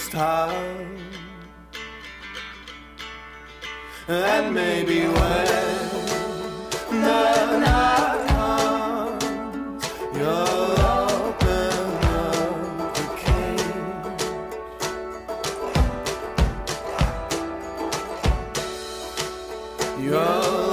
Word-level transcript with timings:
portraits 0.00 0.08
tile. 0.08 0.86
And 4.08 4.54
maybe 4.54 5.00
when 5.02 5.46
the 6.90 7.58
night 7.58 8.26
comes, 8.28 9.84
you'll 10.14 10.80
open 10.80 12.04
up 12.04 12.94
the 12.94 13.04
cage. 13.16 13.64
You'll 20.00 20.69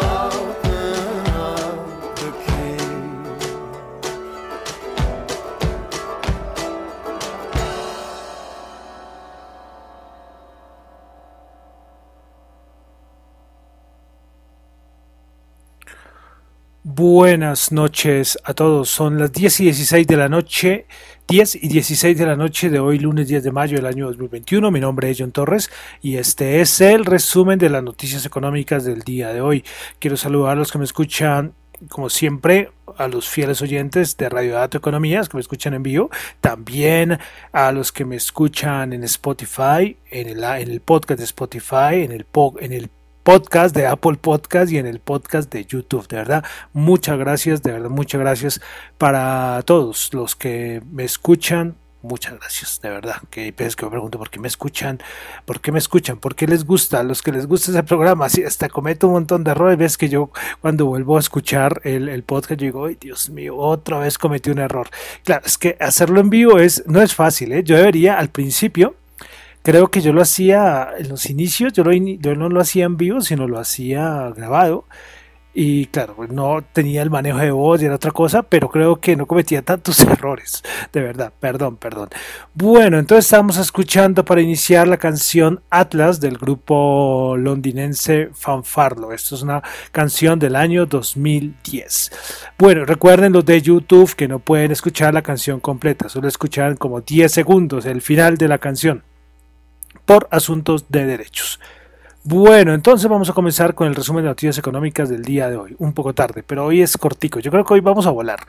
Buenas 16.97 17.71
noches 17.71 18.39
a 18.43 18.55
todos. 18.55 18.89
Son 18.89 19.19
las 19.19 19.31
10 19.31 19.59
y 19.59 19.63
16 19.65 20.07
de 20.07 20.17
la 20.17 20.29
noche, 20.29 20.87
10 21.27 21.63
y 21.63 21.67
16 21.67 22.17
de 22.17 22.25
la 22.25 22.35
noche 22.35 22.71
de 22.71 22.79
hoy, 22.79 22.97
lunes 22.97 23.27
10 23.27 23.43
de 23.43 23.51
mayo 23.51 23.77
del 23.77 23.85
año 23.85 24.07
2021. 24.07 24.71
Mi 24.71 24.79
nombre 24.79 25.11
es 25.11 25.17
John 25.19 25.31
Torres 25.31 25.69
y 26.01 26.17
este 26.17 26.59
es 26.59 26.81
el 26.81 27.05
resumen 27.05 27.59
de 27.59 27.69
las 27.69 27.83
noticias 27.83 28.25
económicas 28.25 28.83
del 28.83 29.03
día 29.03 29.31
de 29.31 29.41
hoy. 29.41 29.63
Quiero 29.99 30.17
saludar 30.17 30.53
a 30.53 30.55
los 30.55 30.71
que 30.71 30.79
me 30.79 30.85
escuchan, 30.85 31.53
como 31.87 32.09
siempre, 32.09 32.71
a 32.97 33.07
los 33.07 33.29
fieles 33.29 33.61
oyentes 33.61 34.17
de 34.17 34.29
Radio 34.29 34.55
Dato 34.55 34.79
Economías 34.79 35.29
que 35.29 35.37
me 35.37 35.41
escuchan 35.41 35.75
en 35.75 35.83
vivo, 35.83 36.09
también 36.41 37.19
a 37.51 37.71
los 37.73 37.91
que 37.91 38.05
me 38.05 38.15
escuchan 38.15 38.91
en 38.91 39.03
Spotify, 39.03 39.97
en 40.09 40.29
el, 40.29 40.81
podcast 40.81 41.19
de 41.19 41.25
Spotify, 41.25 42.01
en 42.01 42.11
el, 42.11 42.25
en 42.59 42.73
el 42.73 42.89
podcast 43.27 43.75
de 43.75 43.85
Apple 43.85 44.15
Podcast 44.15 44.71
y 44.71 44.77
en 44.77 44.85
el 44.85 45.01
podcast 45.01 45.51
de 45.51 45.65
YouTube. 45.65 46.07
De 46.07 46.15
verdad, 46.15 46.45
muchas 46.71 47.19
gracias, 47.19 47.61
de 47.61 47.73
verdad, 47.73 47.89
muchas 47.89 48.21
gracias 48.21 48.61
para 48.97 49.61
todos 49.63 50.13
los 50.13 50.37
que 50.37 50.81
me 50.93 51.03
escuchan. 51.03 51.75
Muchas 52.01 52.39
gracias, 52.39 52.79
de 52.81 52.89
verdad. 52.89 53.17
Que 53.29 53.51
veces 53.51 53.75
que 53.75 53.83
me 53.83 53.91
pregunto 53.91 54.17
por 54.17 54.29
qué 54.29 54.39
me 54.39 54.47
escuchan, 54.47 54.99
por 55.43 55.59
qué 55.59 55.73
me 55.73 55.79
escuchan, 55.79 56.19
por 56.19 56.35
qué 56.35 56.47
les 56.47 56.63
gusta, 56.63 57.03
los 57.03 57.21
que 57.21 57.33
les 57.33 57.47
gusta 57.47 57.71
ese 57.71 57.83
programa, 57.83 58.27
así 58.27 58.45
hasta 58.45 58.69
cometo 58.69 59.07
un 59.07 59.13
montón 59.15 59.43
de 59.43 59.51
errores. 59.51 59.77
Ves 59.77 59.97
que 59.97 60.07
yo 60.07 60.31
cuando 60.61 60.85
vuelvo 60.85 61.17
a 61.17 61.19
escuchar 61.19 61.81
el, 61.83 62.23
podcast, 62.23 62.61
digo, 62.61 62.85
ay 62.85 62.95
Dios 62.97 63.29
mío, 63.29 63.57
otra 63.57 63.99
vez 63.99 64.17
cometí 64.17 64.51
un 64.51 64.59
error. 64.59 64.87
Claro, 65.25 65.45
es 65.45 65.57
que 65.57 65.75
hacerlo 65.81 66.21
en 66.21 66.29
vivo 66.29 66.59
es, 66.59 66.81
no 66.87 67.01
es 67.01 67.13
fácil, 67.13 67.51
¿eh? 67.51 67.61
Yo 67.61 67.75
debería 67.75 68.17
al 68.19 68.29
principio, 68.29 68.95
Creo 69.67 69.91
que 69.91 69.99
yo 69.99 70.13
lo 70.13 70.21
hacía 70.21 70.91
en 70.97 71.09
los 71.09 71.29
inicios, 71.29 71.73
yo, 71.73 71.83
no 71.83 72.47
lo 72.47 72.61
hacía 72.61 72.85
en 72.85 72.95
vivo, 72.95 73.19
sino 73.19 73.49
lo 73.49 73.59
hacía 73.59 74.31
grabado. 74.33 74.85
Y 75.53 75.87
claro, 75.87 76.15
pues 76.15 76.29
no 76.29 76.63
tenía 76.71 77.01
el 77.01 77.09
manejo 77.09 77.39
de 77.39 77.51
voz 77.51 77.81
y 77.81 77.85
era 77.85 77.95
otra 77.95 78.11
cosa, 78.11 78.43
pero 78.43 78.69
creo 78.69 79.01
que 79.01 79.17
no 79.17 79.25
cometía 79.25 79.61
tantos 79.63 79.99
errores. 80.09 80.63
De 80.93 81.01
verdad, 81.01 81.33
perdón, 81.37 81.75
perdón. 81.75 82.07
Bueno, 82.53 82.97
entonces 82.97 83.25
estamos 83.25 83.57
escuchando 83.57 84.23
para 84.23 84.39
iniciar 84.39 84.87
la 84.87 84.95
canción 84.95 85.61
Atlas 85.69 86.21
del 86.21 86.37
grupo 86.37 87.35
londinense 87.37 88.29
Fanfarlo. 88.33 89.11
Esto 89.11 89.35
es 89.35 89.41
una 89.41 89.61
canción 89.91 90.39
del 90.39 90.55
año 90.55 90.85
2010. 90.85 92.11
Bueno, 92.57 92.85
recuerden 92.85 93.33
los 93.33 93.43
de 93.43 93.61
YouTube 93.61 94.15
que 94.15 94.29
no 94.29 94.39
pueden 94.39 94.71
escuchar 94.71 95.13
la 95.13 95.23
canción 95.23 95.59
completa, 95.59 96.07
solo 96.07 96.29
escuchan 96.29 96.77
como 96.77 97.01
10 97.01 97.29
segundos, 97.29 97.85
el 97.85 98.01
final 98.01 98.37
de 98.37 98.47
la 98.47 98.59
canción 98.59 99.03
por 100.07 100.27
asuntos 100.31 100.85
de 100.89 101.05
derechos. 101.05 101.59
Bueno, 102.23 102.73
entonces 102.73 103.07
vamos 103.09 103.29
a 103.29 103.33
comenzar 103.33 103.75
con 103.75 103.87
el 103.87 103.95
resumen 103.95 104.23
de 104.23 104.29
noticias 104.29 104.57
económicas 104.57 105.09
del 105.09 105.23
día 105.23 105.49
de 105.49 105.57
hoy. 105.57 105.75
Un 105.77 105.93
poco 105.93 106.13
tarde, 106.13 106.43
pero 106.47 106.65
hoy 106.65 106.81
es 106.81 106.97
cortico. 106.97 107.39
Yo 107.39 107.51
creo 107.51 107.63
que 107.63 107.73
hoy 107.75 107.81
vamos 107.81 108.07
a 108.07 108.09
volar. 108.09 108.39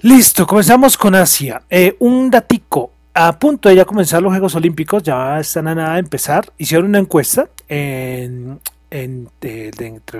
Listo, 0.00 0.46
comenzamos 0.46 0.96
con 0.96 1.14
Asia. 1.14 1.62
Eh, 1.70 1.94
un 2.00 2.30
datico. 2.30 2.90
A 3.14 3.38
punto 3.38 3.68
de 3.68 3.76
ya 3.76 3.84
comenzar 3.84 4.22
los 4.22 4.32
Juegos 4.32 4.54
Olímpicos, 4.54 5.02
ya 5.02 5.38
están 5.38 5.68
a 5.68 5.74
nada 5.74 5.94
de 5.94 6.00
empezar. 6.00 6.52
Hicieron 6.58 6.88
una 6.88 6.98
encuesta 6.98 7.48
entre 7.68 8.50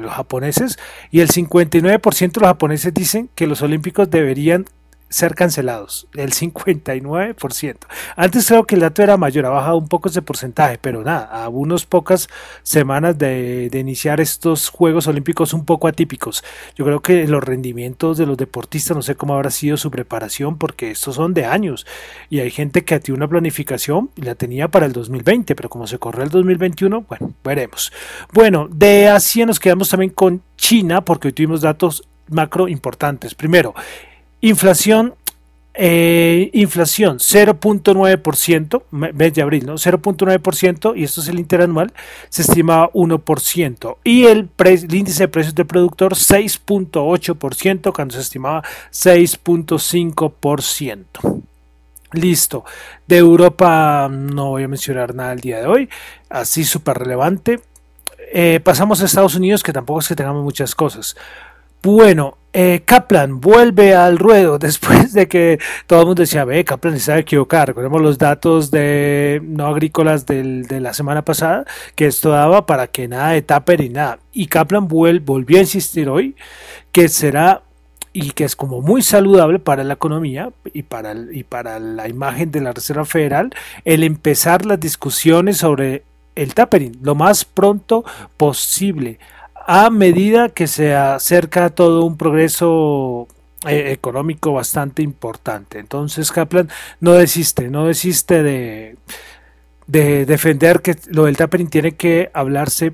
los 0.01 0.13
japoneses 0.13 0.79
y 1.11 1.21
el 1.21 1.29
59% 1.29 2.33
de 2.33 2.41
los 2.41 2.49
japoneses 2.49 2.93
dicen 2.95 3.29
que 3.35 3.47
los 3.47 3.63
Olímpicos 3.63 4.11
deberían 4.11 4.67
ser 5.09 5.35
cancelados, 5.35 6.09
el 6.15 6.33
59%. 6.33 7.77
Antes 8.17 8.49
creo 8.49 8.65
que 8.65 8.75
el 8.75 8.81
dato 8.81 9.03
era 9.03 9.17
mayor, 9.17 9.47
ha 9.47 9.51
bajado 9.51 9.77
un 9.77 9.89
poco 9.89 10.09
ese 10.09 10.23
porcentaje, 10.23 10.79
pero 10.79 11.03
nada, 11.03 11.25
a 11.25 11.49
unas 11.49 11.87
pocas 11.87 12.29
semanas 12.63 13.17
de, 13.17 13.71
iniciar 13.73 14.21
estos 14.21 14.69
Juegos 14.69 15.07
Olímpicos 15.07 15.53
un 15.53 15.65
poco 15.65 15.87
atípicos. 15.87 16.43
Yo 16.75 16.85
creo 16.85 17.01
que 17.01 17.27
los 17.29 17.45
rendimientos 17.45 18.19
de 18.19 18.27
los 18.27 18.37
deportistas, 18.37 18.97
no 18.97 19.03
sé 19.03 19.15
cómo 19.15 19.35
habrá 19.35 19.51
sido 19.51 19.77
su 19.77 19.91
preparación, 19.91 20.59
porque 20.59 20.91
estos 20.91 21.17
son 21.17 21.35
de 21.35 21.45
años 21.45 21.87
y 22.31 22.41
hay 22.41 22.51
gente 22.51 22.85
que 22.85 22.99
tiene 22.99 23.19
una 23.19 23.29
planificación 23.29 24.11
y 24.17 24.23
la 24.23 24.35
tenía 24.35 24.69
para 24.69 24.87
el 24.87 24.93
2020, 24.93 25.55
pero 25.55 25.69
como 25.69 25.87
se 25.87 25.99
corrió 25.99 26.25
el 26.25 26.31
2021, 26.31 27.03
bueno, 27.03 27.33
veremos. 27.45 27.93
Bueno, 28.33 28.69
de 28.71 29.09
Asia 29.09 29.47
nos 29.47 29.61
quedamos 29.61 29.89
también 29.89 30.11
con 30.11 30.43
China, 30.57 31.05
porque 31.05 31.29
hoy 31.29 31.33
tuvimos 31.33 31.61
datos 31.61 32.03
macro 32.29 32.69
importantes. 32.69 33.35
Primero, 33.35 33.75
Inflación, 34.41 35.15
eh, 35.75 36.51
inflación 36.55 37.19
0.9%, 37.19 38.85
me- 38.91 39.13
mes 39.13 39.35
de 39.35 39.43
abril, 39.43 39.67
¿no? 39.67 39.77
0.9%, 39.79 40.95
y 40.97 41.05
esto 41.05 41.21
es 41.21 41.29
el 41.29 41.39
interanual, 41.39 41.93
se 42.29 42.43
estimaba 42.43 42.91
1%. 42.95 43.99
Y 44.05 44.25
el 44.27 44.49
índice 44.91 45.25
de 45.25 45.29
precios 45.29 45.55
del 45.55 45.67
productor 45.67 46.15
6.8%, 46.15 47.93
cuando 47.93 48.15
se 48.15 48.21
estimaba 48.21 48.63
6.5%. 48.91 51.43
Listo. 52.13 52.65
De 53.07 53.17
Europa 53.19 54.09
no 54.11 54.51
voy 54.51 54.63
a 54.63 54.69
mencionar 54.69 55.15
nada 55.15 55.33
el 55.33 55.41
día 55.41 55.59
de 55.61 55.67
hoy, 55.67 55.89
así 56.31 56.65
súper 56.65 56.99
relevante. 56.99 57.61
Eh, 58.33 58.61
pasamos 58.63 59.03
a 59.03 59.07
Estados 59.07 59.35
Unidos, 59.35 59.63
que 59.63 59.73
tampoco 59.73 60.01
es 60.01 60.09
que 60.09 60.15
tengamos 60.17 60.43
muchas 60.43 60.75
cosas. 60.75 61.17
Bueno, 61.83 62.39
eh, 62.59 62.81
Kaplan 62.87 63.39
vuelve 63.41 63.95
al 63.95 64.17
ruedo 64.19 64.59
después 64.69 65.13
de 65.13 65.29
que 65.29 65.59
todo 65.87 66.01
el 66.01 66.07
mundo 66.07 66.23
decía, 66.23 66.47
ve, 66.47 66.65
Kaplan 66.65 66.95
se 66.95 67.01
sabe 67.05 67.21
equivocar. 67.21 67.69
Recordemos 67.69 68.01
los 68.01 68.17
datos 68.17 68.71
de 68.71 69.43
no 69.45 69.67
agrícolas 69.67 70.25
de 70.25 70.81
la 70.81 70.95
semana 70.95 71.21
pasada, 71.23 71.67
que 71.95 72.07
esto 72.07 72.31
daba 72.31 72.65
para 72.65 72.87
que 72.87 73.09
nada 73.09 73.33
de 73.33 73.43
tupper 73.43 73.83
y 73.83 73.91
nada. 73.91 74.19
Y 74.33 74.47
Kaplan 74.47 74.89
vuel- 74.89 75.23
volvió 75.23 75.59
a 75.59 75.61
insistir 75.61 76.09
hoy 76.09 76.35
que 76.93 77.09
será 77.09 77.61
y 78.15 78.31
que 78.31 78.45
es 78.45 78.57
como 78.57 78.81
muy 78.81 79.03
saludable 79.03 79.59
para 79.59 79.85
la 79.85 79.93
economía 79.93 80.51
y 80.73 80.85
para, 80.85 81.13
el- 81.13 81.37
y 81.37 81.45
para 81.45 81.79
la 81.79 82.09
imagen 82.09 82.51
de 82.51 82.63
la 82.63 82.73
Reserva 82.73 83.05
Federal 83.05 83.51
el 83.85 84.03
empezar 84.03 84.65
las 84.65 84.81
discusiones 84.81 85.59
sobre 85.59 86.05
el 86.35 86.55
tapering 86.55 86.97
lo 87.03 87.15
más 87.15 87.45
pronto 87.45 88.05
posible 88.39 89.19
a 89.67 89.91
medida 89.91 90.49
que 90.49 90.67
se 90.69 90.95
acerca 90.95 91.71
todo 91.71 92.05
un 92.05 92.17
progreso 92.17 93.27
eh, 93.67 93.91
económico 93.91 94.53
bastante 94.53 95.03
importante. 95.03 95.79
Entonces 95.81 96.31
Kaplan 96.31 96.69
no 97.01 97.13
desiste, 97.13 97.69
no 97.69 97.87
desiste 97.87 98.43
de, 98.45 98.97
de 99.89 100.25
defender 100.25 100.83
que 100.83 100.97
lo 101.09 101.25
del 101.25 101.37
tapering 101.37 101.69
tiene 101.69 101.93
que 101.97 102.31
hablarse 102.33 102.93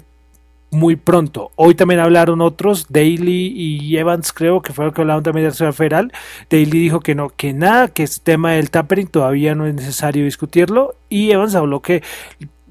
muy 0.70 0.96
pronto. 0.96 1.50
Hoy 1.56 1.74
también 1.74 2.00
hablaron 2.00 2.40
otros, 2.40 2.86
Daly 2.88 3.52
y 3.54 3.94
Evans 3.98 4.32
creo 4.32 4.62
que 4.62 4.72
fueron 4.72 4.94
que 4.94 5.02
hablaron 5.02 5.22
también 5.22 5.42
de 5.42 5.48
la 5.48 5.50
Reserva 5.50 5.72
Federal. 5.74 6.12
Daly 6.48 6.64
dijo 6.64 7.00
que 7.00 7.14
no, 7.14 7.28
que 7.28 7.52
nada, 7.52 7.88
que 7.88 8.04
este 8.04 8.24
tema 8.24 8.52
del 8.52 8.70
tapering 8.70 9.08
todavía 9.08 9.54
no 9.54 9.66
es 9.66 9.74
necesario 9.74 10.24
discutirlo 10.24 10.94
y 11.10 11.32
Evans 11.32 11.54
habló 11.54 11.82
que 11.82 12.02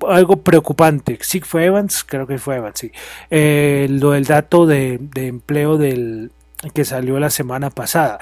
algo 0.10 0.38
preocupante, 0.38 1.18
sí 1.22 1.42
fue 1.42 1.66
Evans, 1.66 2.04
creo 2.04 2.28
que 2.28 2.38
fue 2.38 2.58
Evans, 2.58 2.80
sí, 2.80 2.92
eh, 3.30 3.88
lo 3.90 4.12
del 4.12 4.26
dato 4.26 4.66
de, 4.66 5.00
empleo 5.16 5.78
del 5.78 6.32
que 6.74 6.86
salió 6.86 7.20
la 7.20 7.30
semana 7.30 7.70
pasada. 7.70 8.20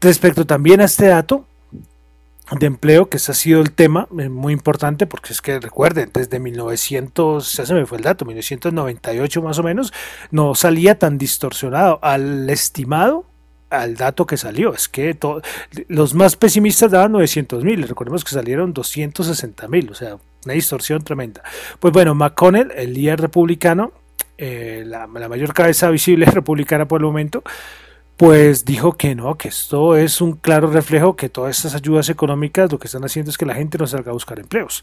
Respecto 0.00 0.46
también 0.46 0.80
a 0.80 0.84
este 0.84 1.06
dato, 1.06 1.44
de 2.58 2.66
empleo, 2.66 3.10
que 3.10 3.18
ese 3.18 3.32
ha 3.32 3.34
sido 3.34 3.60
el 3.60 3.72
tema 3.72 4.08
eh, 4.18 4.28
muy 4.30 4.54
importante, 4.54 5.06
porque 5.06 5.32
es 5.34 5.42
que 5.42 5.60
recuerden, 5.60 6.10
desde 6.14 6.38
1900, 6.40 7.52
ya 7.52 7.66
se 7.66 7.74
me 7.74 7.84
fue 7.84 7.98
el 7.98 8.04
dato, 8.04 8.24
1998 8.24 9.42
más 9.42 9.58
o 9.58 9.62
menos, 9.62 9.92
no 10.30 10.54
salía 10.54 10.98
tan 10.98 11.18
distorsionado 11.18 11.98
al 12.02 12.48
estimado 12.48 13.26
al 13.70 13.96
dato 13.96 14.24
que 14.26 14.38
salió. 14.38 14.72
Es 14.72 14.88
que 14.88 15.12
to- 15.12 15.42
los 15.88 16.14
más 16.14 16.36
pesimistas 16.36 16.90
daban 16.90 17.12
900 17.12 17.64
mil, 17.64 17.86
recordemos 17.86 18.24
que 18.24 18.30
salieron 18.30 18.72
260 18.72 19.68
mil, 19.68 19.90
o 19.90 19.94
sea, 19.94 20.16
una 20.44 20.54
distorsión 20.54 21.02
tremenda. 21.02 21.42
Pues 21.80 21.92
bueno, 21.92 22.14
McConnell, 22.14 22.72
el 22.74 22.94
líder 22.94 23.20
republicano, 23.20 23.92
eh, 24.36 24.84
la, 24.86 25.06
la, 25.06 25.28
mayor 25.28 25.52
cabeza 25.52 25.90
visible 25.90 26.26
republicana 26.26 26.86
por 26.86 27.00
el 27.00 27.06
momento, 27.06 27.42
pues 28.18 28.64
dijo 28.64 28.94
que 28.94 29.14
no, 29.14 29.36
que 29.36 29.46
esto 29.46 29.96
es 29.96 30.20
un 30.20 30.32
claro 30.32 30.68
reflejo 30.72 31.14
que 31.14 31.28
todas 31.28 31.56
estas 31.56 31.76
ayudas 31.76 32.08
económicas 32.08 32.70
lo 32.72 32.80
que 32.80 32.88
están 32.88 33.04
haciendo 33.04 33.30
es 33.30 33.38
que 33.38 33.46
la 33.46 33.54
gente 33.54 33.78
no 33.78 33.86
salga 33.86 34.10
a 34.10 34.12
buscar 34.12 34.40
empleos. 34.40 34.82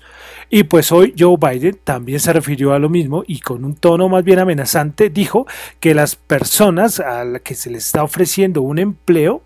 Y 0.50 0.64
pues 0.64 0.90
hoy 0.94 1.14
Joe 1.20 1.36
Biden 1.38 1.78
también 1.84 2.22
se 2.22 2.32
refirió 2.32 2.72
a 2.72 2.80
lo 2.80 2.88
mismo 2.88 3.26
y 3.28 3.42
con 3.42 3.66
un 3.66 3.76
tono 3.76 4.08
más 4.08 4.24
bien 4.24 4.40
amenazante 4.40 5.10
dijo 5.10 5.48
que 5.82 5.94
las 5.94 6.16
personas 6.16 7.02
a 7.02 7.26
las 7.26 7.42
que 7.42 7.56
se 7.56 7.70
les 7.70 7.88
está 7.88 8.04
ofreciendo 8.04 8.62
un 8.62 8.80
empleo 8.80 9.42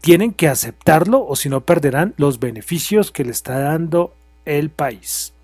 tienen 0.00 0.32
que 0.32 0.48
aceptarlo 0.48 1.22
o 1.26 1.36
si 1.36 1.50
no 1.50 1.60
perderán 1.60 2.14
los 2.16 2.40
beneficios 2.40 3.12
que 3.12 3.24
le 3.24 3.32
está 3.32 3.58
dando 3.58 4.14
el 4.46 4.70
país. 4.70 5.34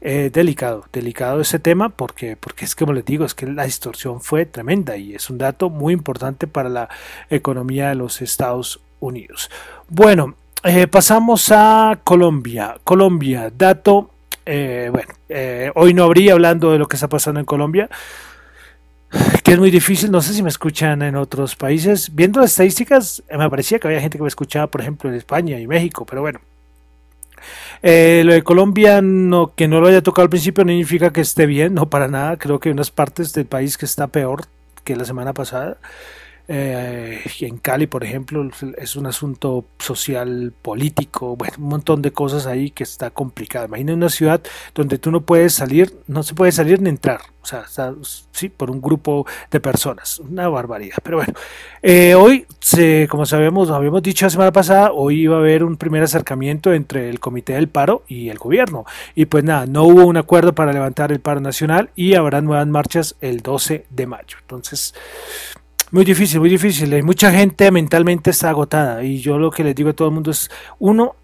Eh, 0.00 0.30
delicado, 0.32 0.84
delicado 0.92 1.40
ese 1.40 1.58
tema 1.58 1.88
porque, 1.88 2.36
porque 2.36 2.64
es 2.64 2.74
como 2.74 2.92
les 2.92 3.04
digo, 3.04 3.24
es 3.24 3.34
que 3.34 3.46
la 3.46 3.64
distorsión 3.64 4.20
fue 4.20 4.44
tremenda 4.44 4.96
y 4.96 5.14
es 5.14 5.30
un 5.30 5.38
dato 5.38 5.70
muy 5.70 5.94
importante 5.94 6.46
para 6.46 6.68
la 6.68 6.88
economía 7.30 7.88
de 7.88 7.94
los 7.94 8.20
Estados 8.20 8.80
Unidos. 9.00 9.50
Bueno, 9.88 10.34
eh, 10.62 10.86
pasamos 10.86 11.50
a 11.50 11.98
Colombia. 12.04 12.76
Colombia, 12.84 13.50
dato, 13.56 14.10
eh, 14.44 14.90
bueno, 14.92 15.72
hoy 15.74 15.94
no 15.94 16.04
habría 16.04 16.34
hablando 16.34 16.72
de 16.72 16.78
lo 16.78 16.86
que 16.86 16.96
está 16.96 17.08
pasando 17.08 17.40
en 17.40 17.46
Colombia 17.46 17.88
que 19.42 19.52
es 19.52 19.58
muy 19.58 19.70
difícil, 19.70 20.10
no 20.10 20.20
sé 20.22 20.32
si 20.32 20.42
me 20.42 20.48
escuchan 20.48 21.02
en 21.02 21.16
otros 21.16 21.54
países. 21.56 22.14
Viendo 22.14 22.40
las 22.40 22.50
estadísticas, 22.50 23.22
me 23.30 23.48
parecía 23.48 23.78
que 23.78 23.88
había 23.88 24.00
gente 24.00 24.18
que 24.18 24.22
me 24.22 24.28
escuchaba, 24.28 24.66
por 24.66 24.80
ejemplo, 24.80 25.10
en 25.10 25.16
España 25.16 25.58
y 25.60 25.66
México, 25.66 26.04
pero 26.06 26.22
bueno, 26.22 26.40
eh, 27.86 28.22
lo 28.24 28.32
de 28.32 28.42
Colombia, 28.42 29.02
no, 29.02 29.54
que 29.54 29.68
no 29.68 29.78
lo 29.78 29.88
haya 29.88 30.02
tocado 30.02 30.22
al 30.22 30.30
principio, 30.30 30.64
no 30.64 30.70
significa 30.70 31.12
que 31.12 31.20
esté 31.20 31.44
bien, 31.44 31.74
no 31.74 31.90
para 31.90 32.08
nada. 32.08 32.38
Creo 32.38 32.58
que 32.58 32.70
hay 32.70 32.72
unas 32.72 32.90
partes 32.90 33.34
del 33.34 33.44
país 33.44 33.76
que 33.76 33.84
está 33.84 34.06
peor 34.06 34.46
que 34.84 34.96
la 34.96 35.04
semana 35.04 35.34
pasada. 35.34 35.76
Eh, 36.46 37.22
en 37.40 37.56
Cali, 37.56 37.86
por 37.86 38.04
ejemplo, 38.04 38.46
es 38.76 38.96
un 38.96 39.06
asunto 39.06 39.64
social, 39.78 40.52
político, 40.60 41.38
un 41.58 41.68
montón 41.68 42.02
de 42.02 42.12
cosas 42.12 42.46
ahí 42.46 42.70
que 42.70 42.82
está 42.82 43.10
complicado. 43.10 43.66
Imagina 43.66 43.94
una 43.94 44.10
ciudad 44.10 44.42
donde 44.74 44.98
tú 44.98 45.10
no 45.10 45.22
puedes 45.22 45.54
salir, 45.54 45.96
no 46.06 46.22
se 46.22 46.34
puede 46.34 46.52
salir 46.52 46.82
ni 46.82 46.90
entrar, 46.90 47.20
o 47.42 47.46
sea, 47.46 47.64
sí, 48.32 48.48
por 48.50 48.70
un 48.70 48.80
grupo 48.82 49.26
de 49.50 49.60
personas, 49.60 50.18
una 50.18 50.48
barbaridad. 50.48 50.96
Pero 51.02 51.18
bueno, 51.18 51.32
eh, 51.82 52.14
hoy, 52.14 52.46
se, 52.60 53.06
como 53.08 53.24
sabemos, 53.24 53.70
habíamos 53.70 54.02
dicho 54.02 54.26
la 54.26 54.30
semana 54.30 54.52
pasada, 54.52 54.92
hoy 54.92 55.22
iba 55.22 55.36
a 55.36 55.40
haber 55.40 55.64
un 55.64 55.76
primer 55.76 56.02
acercamiento 56.02 56.74
entre 56.74 57.08
el 57.08 57.20
Comité 57.20 57.54
del 57.54 57.68
Paro 57.68 58.02
y 58.06 58.28
el 58.28 58.38
gobierno. 58.38 58.84
Y 59.14 59.26
pues 59.26 59.44
nada, 59.44 59.64
no 59.66 59.84
hubo 59.84 60.04
un 60.04 60.18
acuerdo 60.18 60.54
para 60.54 60.72
levantar 60.72 61.10
el 61.10 61.20
paro 61.20 61.40
nacional 61.40 61.90
y 61.96 62.14
habrá 62.14 62.42
nuevas 62.42 62.66
marchas 62.66 63.16
el 63.20 63.40
12 63.40 63.86
de 63.88 64.06
mayo. 64.06 64.36
Entonces, 64.40 64.94
muy 65.94 66.04
difícil, 66.04 66.40
muy 66.40 66.50
difícil. 66.50 67.04
Mucha 67.04 67.30
gente 67.30 67.70
mentalmente 67.70 68.30
está 68.30 68.50
agotada 68.50 69.04
y 69.04 69.20
yo 69.20 69.38
lo 69.38 69.52
que 69.52 69.62
les 69.62 69.76
digo 69.76 69.90
a 69.90 69.92
todo 69.92 70.08
el 70.08 70.14
mundo 70.14 70.32
es, 70.32 70.50
uno, 70.80 71.14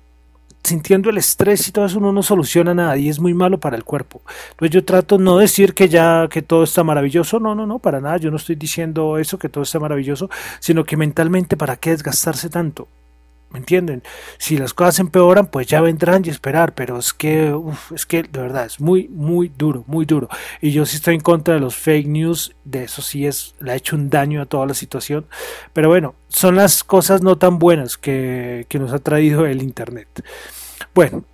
sintiendo 0.63 1.11
el 1.11 1.19
estrés 1.19 1.67
y 1.67 1.73
todo 1.73 1.87
eso, 1.87 1.99
uno 1.99 2.13
no 2.13 2.23
soluciona 2.23 2.73
nada 2.73 2.97
y 2.97 3.09
es 3.09 3.19
muy 3.19 3.35
malo 3.35 3.59
para 3.59 3.77
el 3.77 3.83
cuerpo. 3.83 4.23
Entonces 4.53 4.73
yo 4.73 4.85
trato 4.85 5.19
no 5.19 5.39
decir 5.39 5.75
que 5.75 5.89
ya 5.89 6.29
que 6.31 6.41
todo 6.41 6.63
está 6.63 6.85
maravilloso, 6.85 7.41
no, 7.41 7.57
no, 7.57 7.67
no, 7.67 7.81
para 7.81 8.01
nada, 8.01 8.19
yo 8.19 8.31
no 8.31 8.37
estoy 8.37 8.55
diciendo 8.55 9.19
eso, 9.19 9.41
que 9.41 9.49
todo 9.49 9.65
está 9.65 9.81
maravilloso, 9.81 10.31
sino 10.61 10.85
que 10.85 10.97
mentalmente, 10.97 11.57
¿para 11.57 11.75
qué 11.75 11.91
desgastarse 11.91 12.49
tanto? 12.49 12.87
¿Me 13.51 13.59
entienden? 13.59 14.05
Si 14.39 14.57
las 14.57 14.75
cosas 14.75 15.01
empeoran, 15.01 15.47
pues 15.47 15.67
ya 15.67 15.81
vendrán 15.81 16.23
y 16.25 16.29
esperar, 16.29 16.73
pero 16.73 16.99
es 16.99 17.13
que, 17.13 17.53
es 17.93 18.07
que 18.07 18.23
de 18.23 18.41
verdad 18.41 18.65
es 18.65 18.81
muy, 18.81 19.09
muy 19.09 19.51
duro, 19.57 19.83
muy 19.89 20.05
duro. 20.05 20.29
Y 20.61 20.71
yo 20.71 20.87
sí 20.87 20.97
estoy 20.97 21.17
en 21.17 21.21
contra 21.21 21.55
de 21.55 21.61
los 21.61 21.75
fake 21.75 22.07
news, 22.07 22.55
de 22.65 22.85
eso 22.85 23.03
sí 23.03 23.27
es, 23.27 23.57
le 23.59 23.73
ha 23.73 23.75
hecho 23.75 23.97
un 23.97 24.09
daño 24.09 24.41
a 24.41 24.47
toda 24.47 24.67
la 24.67 24.75
situación. 24.75 25.27
Pero 25.73 25.89
bueno, 25.89 26.15
son 26.29 26.55
las 26.55 26.85
cosas 26.85 27.23
no 27.23 27.39
tan 27.39 27.59
buenas 27.59 27.99
que, 27.99 28.67
que 28.69 28.79
nos 28.79 28.93
ha 28.93 29.01
traído 29.01 29.45
el 29.47 29.63
Internet. 29.63 30.07
Bueno, 30.95 31.25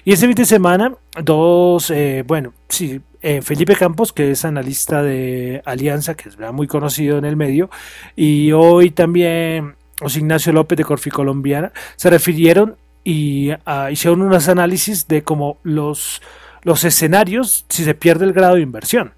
Y 0.03 0.13
este 0.13 0.25
fin 0.25 0.35
de 0.35 0.45
semana, 0.45 0.95
dos, 1.21 1.91
eh, 1.91 2.23
bueno, 2.25 2.53
sí, 2.69 3.01
eh, 3.21 3.41
Felipe 3.41 3.75
Campos, 3.75 4.13
que 4.13 4.31
es 4.31 4.45
analista 4.45 5.03
de 5.03 5.61
Alianza, 5.65 6.15
que 6.15 6.29
es 6.29 6.37
muy 6.53 6.67
conocido 6.67 7.17
en 7.17 7.25
el 7.25 7.35
medio, 7.35 7.69
y 8.15 8.51
hoy 8.51 8.91
también 8.91 9.75
José 9.99 10.19
Ignacio 10.19 10.53
López 10.53 10.77
de 10.77 10.85
Corfi 10.85 11.09
Colombiana, 11.09 11.71
se 11.95 12.09
refirieron 12.09 12.77
y 13.03 13.51
uh, 13.51 13.89
hicieron 13.91 14.21
unos 14.21 14.47
análisis 14.47 15.07
de 15.07 15.23
cómo 15.23 15.57
los, 15.63 16.21
los 16.63 16.83
escenarios 16.83 17.65
si 17.69 17.83
se 17.83 17.93
pierde 17.93 18.25
el 18.25 18.33
grado 18.33 18.55
de 18.55 18.61
inversión. 18.61 19.13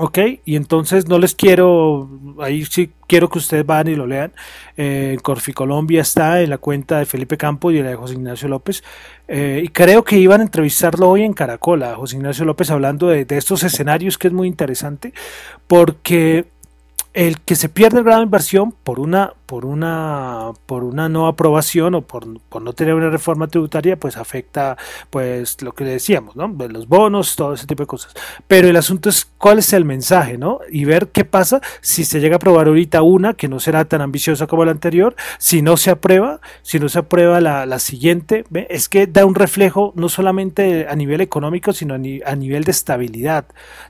¿Ok? 0.00 0.18
Y 0.44 0.54
entonces 0.54 1.08
no 1.08 1.18
les 1.18 1.34
quiero, 1.34 2.08
ahí 2.40 2.64
sí 2.64 2.92
quiero 3.08 3.28
que 3.28 3.38
ustedes 3.38 3.66
van 3.66 3.88
y 3.88 3.96
lo 3.96 4.06
lean. 4.06 4.32
Eh, 4.76 5.18
Corfi 5.22 5.52
Colombia 5.52 6.02
está 6.02 6.40
en 6.40 6.50
la 6.50 6.58
cuenta 6.58 7.00
de 7.00 7.04
Felipe 7.04 7.36
Campos 7.36 7.74
y 7.74 7.82
de 7.82 7.96
José 7.96 8.14
Ignacio 8.14 8.48
López. 8.48 8.84
Eh, 9.26 9.62
y 9.64 9.68
creo 9.68 10.04
que 10.04 10.16
iban 10.16 10.40
a 10.40 10.44
entrevistarlo 10.44 11.10
hoy 11.10 11.22
en 11.22 11.32
Caracol 11.32 11.82
a 11.82 11.96
José 11.96 12.16
Ignacio 12.16 12.44
López 12.44 12.70
hablando 12.70 13.08
de, 13.08 13.24
de 13.24 13.38
estos 13.38 13.64
escenarios 13.64 14.18
que 14.18 14.28
es 14.28 14.32
muy 14.32 14.46
interesante 14.46 15.12
porque 15.66 16.46
el 17.12 17.40
que 17.40 17.56
se 17.56 17.68
pierde 17.68 17.98
el 17.98 18.04
grado 18.04 18.20
de 18.20 18.26
inversión 18.26 18.72
por 18.84 19.00
una 19.00 19.32
por 19.48 19.64
una 19.64 20.50
por 20.66 20.84
una 20.84 21.08
no 21.08 21.26
aprobación 21.26 21.94
o 21.94 22.02
por, 22.02 22.26
no 22.26 22.72
tener 22.74 22.92
una 22.92 23.08
reforma 23.08 23.48
tributaria 23.48 23.98
pues 23.98 24.18
afecta 24.18 24.76
pues 25.08 25.62
lo 25.62 25.72
que 25.72 25.84
decíamos 25.84 26.36
no 26.36 26.54
pues, 26.54 26.70
los 26.70 26.86
bonos 26.86 27.34
todo 27.34 27.54
ese 27.54 27.66
tipo 27.66 27.82
de 27.82 27.86
cosas. 27.86 28.12
Pero 28.46 28.68
el 28.68 28.76
asunto 28.76 29.08
es 29.08 29.24
cuál 29.38 29.58
es 29.58 29.72
el 29.72 29.86
mensaje 29.86 30.36
no 30.36 30.60
y 30.70 30.84
ver 30.84 31.08
qué 31.08 31.24
pasa 31.24 31.62
si 31.80 32.04
se 32.04 32.20
llega 32.20 32.34
a 32.34 32.36
aprobar 32.36 32.66
ahorita 32.66 33.00
una 33.00 33.32
que 33.32 33.48
no 33.48 33.58
será 33.58 33.86
tan 33.86 34.02
ambiciosa 34.02 34.46
como 34.46 34.66
la 34.66 34.70
anterior 34.70 35.16
si 35.38 35.62
no 35.62 35.78
se 35.78 35.90
aprueba 35.90 36.42
si 36.60 36.78
no 36.78 36.90
se 36.90 36.98
aprueba 36.98 37.40
la, 37.40 37.64
la 37.64 37.78
siguiente 37.78 38.44
¿ve? 38.50 38.66
es 38.68 38.90
que 38.90 39.06
da 39.06 39.24
un 39.24 39.34
reflejo 39.34 39.94
no 39.96 40.10
solamente 40.10 40.88
a 40.90 40.94
nivel 40.94 41.22
económico 41.22 41.72
sino 41.72 41.94
a, 41.94 41.98
ni, 41.98 42.20
a 42.22 42.36
nivel 42.36 42.64
de 42.64 42.72
estabilidad 42.72 43.46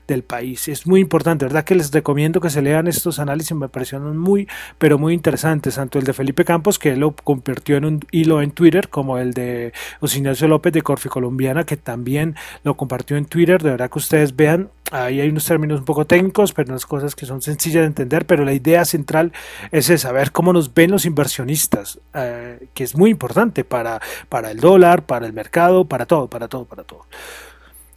del 0.07 0.23
país. 0.23 0.69
Es 0.69 0.87
muy 0.87 1.01
importante 1.01 1.43
verdad 1.43 1.65
que 1.65 1.75
les 1.75 1.91
recomiendo 1.91 2.39
que 2.39 2.49
se 2.49 2.61
lean 2.61 2.87
estos 2.87 3.19
análisis 3.19 3.57
me 3.57 3.67
parecieron 3.67 4.17
muy 4.17 4.47
pero 4.77 4.97
muy 4.97 5.13
interesantes 5.13 5.48
antes, 5.51 5.75
tanto 5.75 5.99
el 5.99 6.05
de 6.05 6.13
Felipe 6.13 6.45
Campos, 6.45 6.79
que 6.79 6.91
él 6.91 6.99
lo 6.99 7.11
convirtió 7.11 7.77
en 7.77 7.85
un 7.85 7.99
hilo 8.11 8.41
en 8.41 8.51
Twitter, 8.51 8.89
como 8.89 9.17
el 9.17 9.33
de 9.33 9.73
Ignacio 10.01 10.47
López 10.47 10.73
de 10.73 10.81
Corfi 10.81 11.09
Colombiana, 11.09 11.65
que 11.65 11.77
también 11.77 12.35
lo 12.63 12.75
compartió 12.75 13.17
en 13.17 13.25
Twitter. 13.25 13.61
De 13.61 13.71
verdad 13.71 13.89
que 13.89 13.99
ustedes 13.99 14.35
vean, 14.35 14.69
ahí 14.91 15.21
hay 15.21 15.29
unos 15.29 15.45
términos 15.45 15.79
un 15.79 15.85
poco 15.85 16.05
técnicos, 16.05 16.53
pero 16.53 16.69
unas 16.69 16.85
cosas 16.85 17.15
que 17.15 17.25
son 17.25 17.41
sencillas 17.41 17.81
de 17.81 17.87
entender, 17.87 18.25
pero 18.25 18.45
la 18.45 18.53
idea 18.53 18.85
central 18.85 19.31
es 19.71 19.87
saber 19.99 20.31
cómo 20.31 20.53
nos 20.53 20.73
ven 20.73 20.91
los 20.91 21.05
inversionistas, 21.05 21.99
eh, 22.13 22.67
que 22.73 22.83
es 22.83 22.95
muy 22.95 23.11
importante 23.11 23.63
para, 23.63 24.01
para 24.29 24.51
el 24.51 24.59
dólar, 24.59 25.05
para 25.05 25.25
el 25.25 25.33
mercado, 25.33 25.85
para 25.85 26.05
todo, 26.05 26.27
para 26.29 26.47
todo, 26.47 26.65
para 26.65 26.83
todo. 26.83 27.05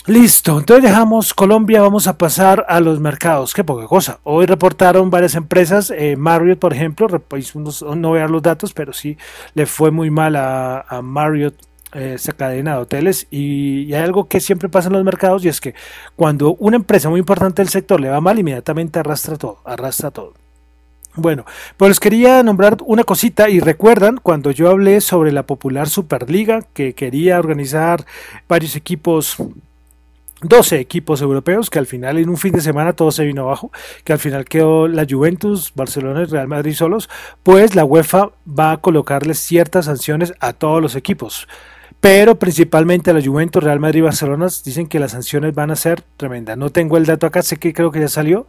Listo, 0.07 0.59
entonces 0.59 0.83
dejamos 0.83 1.33
Colombia, 1.33 1.81
vamos 1.81 2.09
a 2.09 2.19
pasar 2.19 2.67
a 2.69 2.81
los 2.81 2.99
mercados. 2.99 3.55
Qué 3.55 3.63
poca 3.63 3.87
cosa. 3.87 4.19
Hoy 4.25 4.47
reportaron 4.47 5.11
varias 5.11 5.37
empresas, 5.37 5.93
eh, 5.97 6.17
Marriott, 6.17 6.59
por 6.59 6.73
ejemplo, 6.73 7.07
no 7.07 8.09
voy 8.09 8.19
a 8.19 8.23
dar 8.23 8.31
los 8.31 8.43
datos, 8.43 8.73
pero 8.73 8.93
sí 8.93 9.17
le 9.55 9.65
fue 9.65 9.93
muy 9.93 10.11
mal 10.11 10.35
a, 10.35 11.01
Marriott 11.05 11.55
eh, 11.93 12.15
esa 12.17 12.33
cadena 12.33 12.73
de 12.75 12.79
hoteles 12.79 13.29
y, 13.31 13.95
hay 13.95 14.03
algo 14.03 14.27
que 14.27 14.41
siempre 14.41 14.69
pasa 14.69 14.89
en 14.89 14.95
los 14.95 15.05
mercados 15.05 15.45
y 15.45 15.49
es 15.49 15.61
que 15.61 15.75
cuando 16.17 16.57
una 16.57 16.75
empresa 16.77 17.09
muy 17.09 17.21
importante 17.21 17.63
del 17.63 17.69
sector 17.69 18.01
le 18.01 18.09
va 18.09 18.21
mal, 18.21 18.37
inmediatamente 18.41 18.99
arrastra 18.99 19.37
todo, 19.37 19.59
arrastra 19.65 20.11
todo. 20.11 20.35
Bueno, 21.15 21.45
pues 21.77 21.91
les 21.91 22.01
quería 22.01 22.43
nombrar 22.43 22.79
una 22.87 23.05
cosita 23.05 23.49
y 23.51 23.61
recuerdan 23.61 24.19
cuando 24.21 24.51
yo 24.51 24.69
hablé 24.69 25.01
sobre 25.01 25.31
la 25.31 25.45
popular 25.45 25.89
Superliga 25.89 26.63
que 26.73 26.95
quería 26.95 27.39
organizar 27.39 28.05
varios 28.49 28.75
equipos 28.75 29.37
12 30.43 30.79
equipos 30.79 31.23
europeos 31.23 31.71
que 31.71 31.79
al 31.79 31.87
final 31.87 32.19
en 32.19 32.29
un 32.29 32.37
fin 32.37 32.53
de 32.53 32.61
semana 32.61 32.93
todo 32.93 33.11
se 33.11 33.25
vino 33.25 33.43
abajo, 33.43 33.71
que 34.05 34.13
al 34.13 34.19
final 34.19 34.45
quedó 34.45 34.89
la 34.89 35.07
Juventus, 35.09 35.73
Barcelona 35.75 36.23
y 36.23 36.25
Real 36.27 36.49
Madrid 36.49 36.75
solos, 36.75 37.09
pues 37.43 37.75
la 37.75 37.85
UEFA 37.85 38.31
va 38.47 38.73
a 38.73 38.77
colocarles 38.79 39.39
ciertas 39.39 39.87
sanciones 39.87 40.35
a 40.41 40.53
todos 40.53 40.83
los 40.83 40.97
equipos. 40.97 41.49
Pero 42.01 42.35
principalmente 42.35 43.11
a 43.11 43.15
la 43.15 43.23
Juventus, 43.25 43.63
Real 43.63 43.79
Madrid 43.79 44.01
y 44.01 44.03
Barcelona 44.03 44.49
dicen 44.65 44.89
que 44.89 44.99
las 44.99 45.13
sanciones 45.13 45.55
van 45.55 45.71
a 45.71 45.77
ser 45.77 46.03
tremendas. 46.17 46.59
No 46.59 46.71
tengo 46.71 46.97
el 46.97 47.07
dato 47.07 47.29
acá, 47.29 47.43
sé 47.43 47.59
que 47.59 47.73
creo 47.73 47.93
que 47.93 48.01
ya 48.01 48.09
salió, 48.09 48.47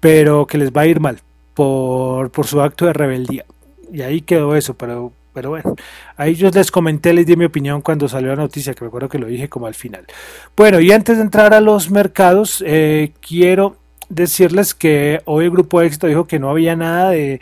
pero 0.00 0.46
que 0.46 0.58
les 0.58 0.72
va 0.72 0.80
a 0.80 0.86
ir 0.86 0.98
mal 0.98 1.20
por, 1.54 2.30
por 2.30 2.48
su 2.48 2.60
acto 2.60 2.86
de 2.86 2.92
rebeldía. 2.92 3.44
Y 3.92 4.02
ahí 4.02 4.22
quedó 4.22 4.56
eso, 4.56 4.74
pero 4.74 5.12
pero 5.36 5.50
bueno, 5.50 5.76
ahí 6.16 6.34
yo 6.34 6.48
les 6.48 6.70
comenté, 6.70 7.12
les 7.12 7.26
di 7.26 7.36
mi 7.36 7.44
opinión 7.44 7.82
cuando 7.82 8.08
salió 8.08 8.30
la 8.30 8.36
noticia, 8.36 8.72
que 8.72 8.82
me 8.82 8.88
acuerdo 8.88 9.10
que 9.10 9.18
lo 9.18 9.26
dije 9.26 9.50
como 9.50 9.66
al 9.66 9.74
final. 9.74 10.06
Bueno, 10.56 10.80
y 10.80 10.90
antes 10.92 11.18
de 11.18 11.24
entrar 11.24 11.52
a 11.52 11.60
los 11.60 11.90
mercados, 11.90 12.64
eh, 12.66 13.12
quiero 13.20 13.76
decirles 14.08 14.74
que 14.74 15.20
hoy 15.24 15.46
el 15.46 15.50
grupo 15.50 15.80
éxito 15.80 16.06
dijo 16.06 16.26
que 16.26 16.38
no 16.38 16.50
había 16.50 16.76
nada 16.76 17.10
de, 17.10 17.40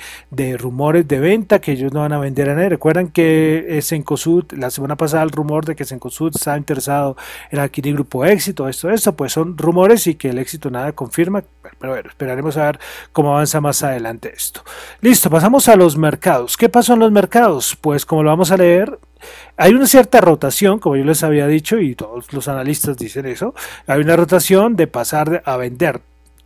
rumores 0.58 1.06
de 1.06 1.18
venta, 1.18 1.60
que 1.60 1.72
ellos 1.72 1.92
no 1.92 2.00
van 2.00 2.12
a 2.12 2.18
vender 2.18 2.50
a 2.50 2.54
nadie. 2.54 2.70
Recuerdan 2.70 3.08
que 3.08 3.78
Sencosud, 3.82 4.44
la 4.52 4.70
semana 4.70 4.96
pasada 4.96 5.22
el 5.22 5.30
rumor 5.30 5.64
de 5.64 5.76
que 5.76 5.84
Sencosud 5.84 6.32
estaba 6.34 6.56
interesado 6.56 7.16
en 7.50 7.60
adquirir 7.60 7.94
grupo 7.94 8.24
éxito, 8.24 8.68
esto, 8.68 8.90
esto, 8.90 9.14
pues 9.14 9.32
son 9.32 9.56
rumores 9.58 10.06
y 10.06 10.14
que 10.14 10.30
el 10.30 10.38
éxito 10.38 10.70
nada 10.70 10.92
confirma. 10.92 11.44
Pero 11.78 11.92
bueno, 11.92 12.08
esperaremos 12.08 12.56
a 12.56 12.66
ver 12.66 12.80
cómo 13.12 13.32
avanza 13.32 13.60
más 13.60 13.82
adelante 13.82 14.32
esto. 14.34 14.62
Listo, 15.00 15.30
pasamos 15.30 15.68
a 15.68 15.76
los 15.76 15.96
mercados. 15.96 16.56
¿Qué 16.56 16.68
pasó 16.68 16.94
en 16.94 17.00
los 17.00 17.12
mercados? 17.12 17.76
Pues 17.80 18.06
como 18.06 18.22
lo 18.22 18.30
vamos 18.30 18.50
a 18.50 18.56
leer, 18.56 18.98
hay 19.56 19.72
una 19.72 19.86
cierta 19.86 20.20
rotación, 20.20 20.78
como 20.78 20.96
yo 20.96 21.04
les 21.04 21.22
había 21.22 21.46
dicho, 21.46 21.78
y 21.78 21.94
todos 21.94 22.32
los 22.32 22.48
analistas 22.48 22.96
dicen 22.96 23.26
eso, 23.26 23.54
hay 23.86 24.00
una 24.00 24.16
rotación 24.16 24.76
de 24.76 24.86
pasar 24.86 25.42
a 25.44 25.56
vender 25.56 26.00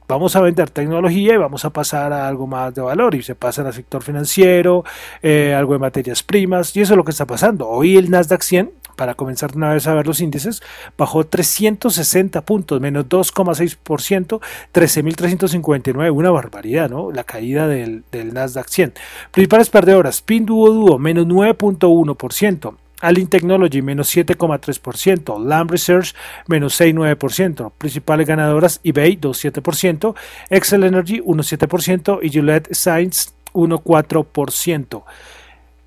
vamos 0.09 0.35
a 0.35 0.41
vender 0.41 0.71
tecnología 0.71 1.35
y 1.35 1.37
vamos 1.37 1.65
a 1.65 1.71
pasar 1.71 2.13
a 2.13 2.27
algo 2.27 2.47
más 2.47 2.75
de 2.75 2.81
valor 2.81 3.15
y 3.15 3.23
se 3.23 3.35
pasa 3.35 3.63
al 3.63 3.73
sector 3.73 4.03
financiero, 4.03 4.85
eh, 5.23 5.55
algo 5.55 5.75
de 5.75 5.79
materias 5.79 6.23
primas 6.23 6.75
y 6.75 6.81
eso 6.81 6.95
es 6.95 6.97
lo 6.97 7.05
que 7.05 7.11
está 7.11 7.27
pasando. 7.27 7.69
Hoy 7.69 7.97
el 7.97 8.11
Nasdaq 8.11 8.43
100 8.43 8.73
para 8.97 9.15
comenzar 9.15 9.55
una 9.55 9.73
vez 9.73 9.87
a 9.87 9.95
ver 9.95 10.09
los 10.09 10.21
índices, 10.21 10.61
bajó 10.99 11.25
360 11.25 12.41
puntos, 12.41 12.81
menos 12.81 13.07
2,6%, 13.07 14.41
13.359, 14.75 16.13
una 16.13 16.33
barbaridad, 16.33 16.91
¿no? 16.91 17.13
La 17.13 17.23
caída 17.23 17.69
del, 17.69 18.03
del 18.11 18.35
Nasdaq 18.35 18.67
100. 18.69 18.95
Principales 19.31 19.71
perdedoras, 19.71 20.21
Pinduoduo, 20.21 20.99
menos 20.99 21.27
9.1%, 21.27 22.75
Alin 23.01 23.29
Technology 23.29 23.83
menos 23.83 24.15
7,3%, 24.15 25.45
Lamb 25.45 25.71
Research 25.71 26.15
menos 26.47 26.81
6,9%, 26.81 27.73
principales 27.79 28.27
ganadoras 28.27 28.81
eBay 28.85 29.19
2,7%, 29.19 30.15
Excel 30.51 30.85
Energy 30.85 31.21
1,7% 31.21 32.19
y 32.23 32.31
Gillette 32.31 32.75
Science 32.75 33.31
1,4%. 33.53 35.05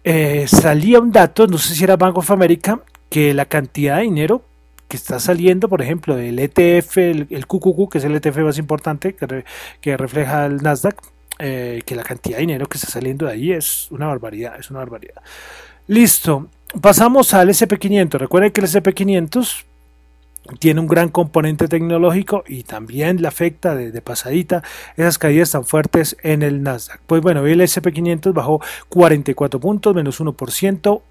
Eh, 0.04 0.46
salía 0.48 1.00
un 1.00 1.12
dato, 1.12 1.48
no 1.48 1.58
sé 1.58 1.76
si 1.76 1.84
era 1.84 1.98
Bank 1.98 2.18
of 2.18 2.32
America, 2.32 2.82
que 3.10 3.34
la 3.34 3.46
cantidad 3.46 3.98
de 3.98 4.04
dinero 4.04 4.42
que 4.88 4.98
está 4.98 5.20
saliendo, 5.20 5.70
por 5.70 5.82
ejemplo, 5.82 6.16
del 6.16 6.38
ETF, 6.38 6.98
el, 6.98 7.48
QQQ, 7.48 7.90
que 7.90 7.98
es 8.00 8.04
el 8.04 8.16
ETF 8.16 8.38
más 8.40 8.58
importante 8.58 9.14
que, 9.14 9.46
que 9.80 9.96
refleja 9.96 10.46
el 10.46 10.58
Nasdaq, 10.58 11.02
eh, 11.40 11.82
que 11.86 11.96
la 11.96 12.04
cantidad 12.04 12.38
de 12.38 12.42
dinero 12.42 12.68
que 12.68 12.78
está 12.78 12.90
saliendo 12.90 13.26
de 13.26 13.32
ahí 13.32 13.52
es 13.52 13.90
una 13.92 14.08
barbaridad, 14.08 14.60
es 14.60 14.70
una 14.70 14.80
barbaridad. 14.80 15.22
Listo, 15.88 16.50
pasamos 16.80 17.34
al 17.34 17.50
SP500. 17.50 18.20
Recuerden 18.20 18.52
que 18.52 18.62
el 18.62 18.68
SP500 18.68 19.66
tiene 20.60 20.80
un 20.80 20.88
gran 20.88 21.10
componente 21.10 21.68
tecnológico 21.68 22.44
y 22.48 22.64
también 22.64 23.22
le 23.22 23.28
afecta 23.28 23.76
de, 23.76 24.02
pasadita 24.02 24.64
esas 24.98 25.18
caídas 25.18 25.52
tan 25.52 25.66
fuertes 25.66 26.18
en 26.24 26.42
el 26.42 26.64
Nasdaq. 26.64 27.00
Pues 27.06 27.22
bueno, 27.22 27.46
el 27.46 27.62
SP500 27.62 28.34
bajó 28.34 28.62
44 28.90 29.60
puntos, 29.60 29.96
menos 29.96 30.20
1%, 30.20 30.36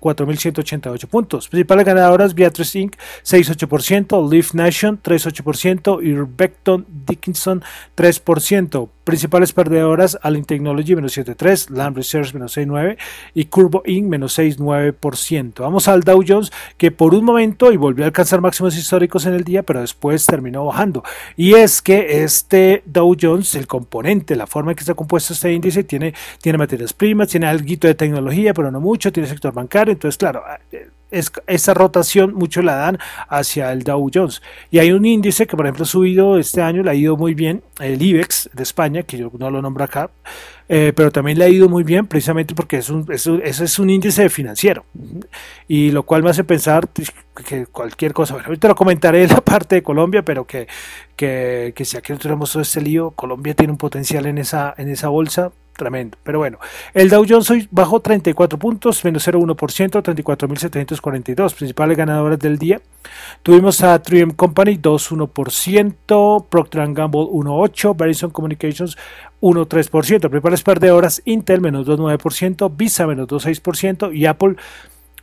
4.188 0.01 1.07
puntos. 1.07 1.49
Principales 1.49 1.87
ganadoras, 1.87 2.35
Beatrice 2.35 2.81
Inc., 2.81 2.97
6,8%, 3.25 4.31
Leaf 4.31 4.55
Nation, 4.55 5.01
3,8% 5.01 6.03
y 6.03 6.13
Beckton 6.37 6.87
Dickinson, 7.07 7.63
3%. 7.97 8.89
Principales 9.11 9.53
perdedoras, 9.53 10.17
Allen 10.23 10.45
Technology, 10.45 10.95
menos 10.95 11.19
7,3%, 11.19 11.71
Land 11.71 11.97
Research, 11.97 12.33
menos 12.33 12.57
6,9% 12.57 12.97
y 13.35 13.47
Curvo 13.47 13.83
Inc., 13.85 14.07
menos 14.07 14.39
6,9%. 14.39 15.63
Vamos 15.63 15.89
al 15.89 16.03
Dow 16.03 16.23
Jones, 16.25 16.53
que 16.77 16.93
por 16.93 17.13
un 17.13 17.25
momento 17.25 17.73
y 17.73 17.77
volvió 17.77 18.05
a 18.05 18.07
alcanzar 18.07 18.41
máximos 18.41 18.77
históricos 18.77 19.27
en 19.27 19.35
el 19.35 19.43
día, 19.43 19.65
pero 19.65 19.81
después 19.81 20.25
terminó 20.27 20.65
bajando. 20.65 21.03
Y 21.37 21.55
es 21.55 21.83
que 21.83 22.23
este 22.23 22.85
Dow 22.87 23.17
Jones, 23.21 23.57
el 23.57 23.67
componente, 23.67 24.37
la 24.37 24.47
forma 24.47 24.71
en 24.71 24.77
que 24.77 24.83
está 24.83 24.95
compuesto 24.95 25.33
este 25.33 25.53
índice, 25.53 25.83
tiene, 25.83 26.15
tiene 26.41 26.57
materias 26.57 26.93
primas, 26.93 27.31
tiene 27.31 27.49
algo 27.49 27.65
de 27.67 27.95
tecnología, 27.97 28.55
pero 28.55 28.71
no 28.71 28.81
mucho, 28.81 29.11
tiene 29.11 29.29
sector 29.29 29.53
bancario, 29.53 29.91
entonces 29.91 30.17
claro, 30.17 30.45
es, 31.11 31.33
esa 31.47 31.75
rotación 31.75 32.35
mucho 32.35 32.63
la 32.63 32.77
dan 32.77 32.99
hacia 33.29 33.73
el 33.73 33.83
Dow 33.83 34.11
Jones. 34.13 34.43
Y 34.71 34.79
hay 34.79 34.93
un 34.93 35.05
índice 35.05 35.47
que, 35.47 35.57
por 35.57 35.67
ejemplo, 35.67 35.85
ha 35.85 35.87
subido 35.87 36.39
este 36.39 36.63
año, 36.63 36.83
le 36.83 36.91
ha 36.91 36.95
ido 36.95 37.17
muy 37.17 37.35
bien, 37.35 37.63
el 37.79 38.01
IBEX 38.01 38.51
de 38.53 38.63
España, 38.63 39.03
que 39.03 39.19
yo 39.19 39.31
no 39.39 39.51
lo 39.51 39.63
nombro 39.63 39.85
acá, 39.85 40.11
eh, 40.69 40.93
pero 40.95 41.11
también 41.11 41.39
le 41.39 41.45
ha 41.45 41.49
ido 41.49 41.69
muy 41.69 41.83
bien 41.83 42.07
precisamente 42.07 42.55
porque 42.55 42.77
es 42.77 42.91
un, 42.91 43.07
es 43.13 43.27
es 43.27 43.79
un 43.79 43.91
índice 43.91 44.29
financiero. 44.29 44.85
Y 45.67 45.91
lo 45.91 46.05
cual 46.05 46.23
me 46.23 46.31
hace 46.31 46.45
pensar 46.45 46.89
que 46.89 47.67
cualquier 47.67 48.13
cosa, 48.13 48.35
bueno, 48.35 48.49
ahorita 48.49 48.69
lo 48.69 48.75
comentaré 48.75 49.25
en 49.25 49.31
la 49.31 49.41
parte 49.41 49.77
de 49.77 49.83
Colombia, 49.83 50.23
pero 50.25 50.47
que, 50.47 50.69
que, 51.17 51.73
que 51.75 51.85
si 51.85 51.97
aquí 51.97 52.13
no 52.13 52.19
tenemos 52.19 52.53
todo 52.53 52.63
este 52.63 52.81
lío, 52.81 53.11
Colombia 53.13 53.55
tiene 53.55 53.73
un 53.73 53.79
potencial 53.79 54.27
en 54.27 54.39
esa, 54.39 54.75
en 54.77 54.89
esa 54.89 55.09
bolsa 55.09 55.51
tremendo. 55.77 56.19
Pero 56.23 56.39
bueno, 56.39 56.59
el 56.95 57.09
Dow 57.09 57.25
Jones 57.29 57.51
hoy 57.51 57.69
bajó 57.71 58.01
34 58.01 58.59
puntos, 58.59 59.05
menos 59.05 59.27
0,1%, 59.27 60.03
34.742. 60.03 61.55
Principales 61.55 61.97
ganadoras 61.97 62.39
del 62.39 62.59
día. 62.59 62.81
Tuvimos 63.43 63.83
a 63.83 64.03
3M 64.03 64.37
Company 64.37 64.77
2,1%, 64.77 66.47
Procter 66.49 66.93
Gamble 66.93 67.21
1,8%, 67.21 67.97
Verizon 67.97 68.31
Communications 68.31 68.97
1,3%. 69.41 70.21
Principales 70.21 70.63
perdedoras, 70.63 71.23
Intel 71.25 71.61
menos 71.61 71.87
2,9%, 71.87 72.71
Visa 72.77 73.07
menos 73.07 73.29
2,6% 73.29 74.15
y 74.15 74.27
Apple 74.27 74.57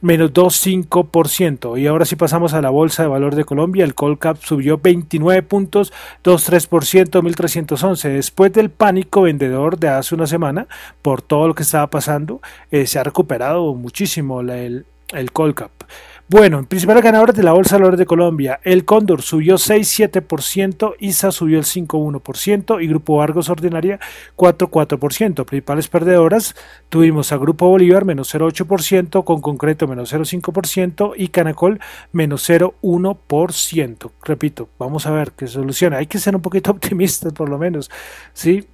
menos 0.02 0.34
2,5%. 0.34 1.80
Y 1.80 1.88
ahora 1.88 2.06
sí 2.06 2.16
pasamos 2.16 2.54
a 2.54 2.62
la 2.62 2.70
Bolsa 2.70 3.04
de 3.04 3.10
Valor 3.10 3.36
de 3.36 3.46
Colombia. 3.46 3.84
El 3.84 3.96
Colcap 3.96 4.38
subió 4.44 4.78
29 4.78 5.44
puntos, 5.44 5.94
2,3%, 6.24 7.22
1.311. 7.22 8.10
Después 8.10 8.54
del 8.54 8.70
pánico 8.70 9.22
vendedor 9.24 9.78
de 9.80 9.90
hace 9.90 10.16
una 10.16 10.28
semana, 10.28 10.68
por 11.02 11.22
todo 11.22 11.48
lo 11.48 11.56
que 11.56 11.64
estaba 11.64 11.88
pasando, 11.88 12.42
eh, 12.72 12.88
se 12.88 13.00
ha 13.00 13.04
recuperado 13.04 13.74
muchísimo 13.74 14.42
el, 14.42 14.86
el 15.14 15.32
Colcap. 15.32 15.72
Bueno, 16.30 16.66
principales 16.66 17.06
ganadores 17.06 17.38
de 17.38 17.44
la 17.44 17.54
Bolsa 17.54 17.78
de 17.78 17.84
Valores 17.84 18.00
de 18.00 18.06
Colombia, 18.06 18.60
el 18.66 18.84
Cóndor 18.84 19.22
subió 19.22 19.56
6,7%, 19.56 20.96
ISA 21.00 21.32
subió 21.32 21.58
el 21.58 21.64
5,1% 21.64 22.84
y 22.84 22.88
Grupo 22.88 23.22
Argos 23.22 23.50
Ordinaria 23.50 23.98
4,4%. 24.36 25.46
Principales 25.46 25.88
perdedoras 25.88 26.54
tuvimos 26.90 27.32
a 27.32 27.38
Grupo 27.38 27.70
Bolívar 27.70 28.04
menos 28.04 28.36
0,8%, 28.36 29.24
con 29.24 29.40
concreto 29.40 29.88
menos 29.88 30.14
0,5% 30.14 31.14
y 31.16 31.30
Canacol 31.30 31.80
menos 32.12 32.50
0,1%. 32.50 34.12
Repito, 34.22 34.68
vamos 34.78 35.08
a 35.08 35.12
ver 35.12 35.32
qué 35.32 35.48
soluciona. 35.48 36.00
Hay 36.00 36.08
que 36.08 36.20
ser 36.20 36.36
un 36.36 36.42
poquito 36.42 36.72
optimistas 36.78 37.32
por 37.32 37.48
lo 37.48 37.58
menos, 37.58 37.90
¿sí? 38.34 38.68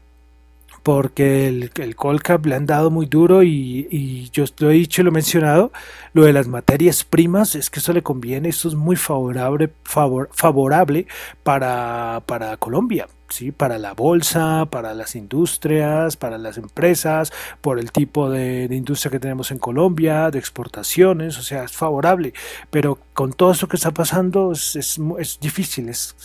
Porque 0.84 1.48
el, 1.48 1.72
el 1.76 1.96
Colcap 1.96 2.46
le 2.46 2.56
han 2.56 2.65
dado 2.65 2.91
muy 2.91 3.06
duro 3.06 3.41
y, 3.41 3.88
y, 3.89 4.30
yo 4.32 4.43
lo 4.60 4.69
he 4.69 4.74
dicho 4.74 5.02
y 5.02 5.06
lo 5.06 5.12
he 5.12 5.13
mencionado, 5.13 5.72
lo 6.13 6.26
de 6.26 6.34
las 6.34 6.48
materias 6.48 7.06
primas 7.06 7.56
es 7.56 7.69
que 7.69 7.80
eso 7.80 7.93
le 7.93 8.04
conviene, 8.04 8.50
esto 8.50 8.67
es 8.67 8.76
muy 8.76 8.98
favorable, 8.98 9.72
favor, 9.84 10.30
favorable 10.34 11.08
para, 11.43 12.22
para 12.26 12.58
Colombia. 12.58 13.08
¿sí? 13.30 13.52
para 13.52 13.80
la 13.80 13.93
bolsa, 13.93 14.67
para 14.69 14.93
las 14.93 15.15
industrias, 15.15 16.17
para 16.17 16.38
las 16.38 16.58
empresas, 16.58 17.34
por 17.62 17.80
el 17.80 17.91
tipo 17.91 18.30
de, 18.30 18.67
de, 18.67 18.76
industria 18.76 19.10
que 19.10 19.19
tenemos 19.19 19.50
en 19.50 19.58
Colombia, 19.58 20.30
de 20.30 20.38
exportaciones, 20.38 21.39
o 21.39 21.41
sea, 21.41 21.63
es 21.63 21.72
favorable, 21.72 22.34
pero 22.69 23.00
con 23.13 23.34
todo 23.34 23.52
eso 23.52 23.67
que 23.67 23.78
está 23.78 23.91
pasando 23.91 24.52
es, 24.52 24.76
es, 24.76 25.00
es 25.17 25.39
difícil, 25.39 25.89
es, 25.89 26.15